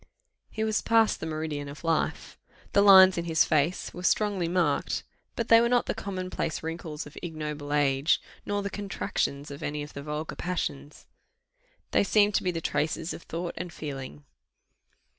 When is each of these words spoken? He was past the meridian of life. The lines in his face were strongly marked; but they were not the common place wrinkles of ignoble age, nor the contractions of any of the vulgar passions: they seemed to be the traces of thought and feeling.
He 0.49 0.63
was 0.63 0.81
past 0.81 1.19
the 1.19 1.27
meridian 1.27 1.67
of 1.67 1.83
life. 1.83 2.39
The 2.73 2.81
lines 2.81 3.19
in 3.19 3.25
his 3.25 3.45
face 3.45 3.93
were 3.93 4.01
strongly 4.01 4.47
marked; 4.47 5.03
but 5.35 5.47
they 5.49 5.61
were 5.61 5.69
not 5.69 5.85
the 5.85 5.93
common 5.93 6.31
place 6.31 6.63
wrinkles 6.63 7.05
of 7.05 7.15
ignoble 7.21 7.71
age, 7.71 8.19
nor 8.43 8.63
the 8.63 8.71
contractions 8.71 9.51
of 9.51 9.61
any 9.61 9.83
of 9.83 9.93
the 9.93 10.01
vulgar 10.01 10.35
passions: 10.35 11.05
they 11.91 12.03
seemed 12.03 12.33
to 12.33 12.43
be 12.43 12.49
the 12.49 12.61
traces 12.61 13.13
of 13.13 13.21
thought 13.21 13.53
and 13.57 13.71
feeling. 13.71 14.25